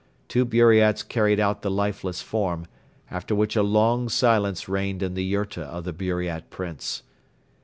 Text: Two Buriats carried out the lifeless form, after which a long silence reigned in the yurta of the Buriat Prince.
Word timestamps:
Two 0.27 0.45
Buriats 0.45 1.03
carried 1.03 1.39
out 1.39 1.61
the 1.61 1.69
lifeless 1.69 2.23
form, 2.23 2.65
after 3.11 3.35
which 3.35 3.55
a 3.55 3.61
long 3.61 4.09
silence 4.09 4.67
reigned 4.67 5.03
in 5.03 5.13
the 5.13 5.21
yurta 5.23 5.61
of 5.65 5.83
the 5.83 5.93
Buriat 5.93 6.49
Prince. 6.49 7.03